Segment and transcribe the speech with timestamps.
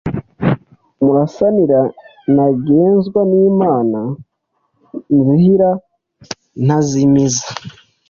[1.03, 1.79] Murasanira
[2.33, 3.99] ntagezwa Nimana
[5.17, 5.79] Nzihira i
[6.65, 7.47] Ntazimiza,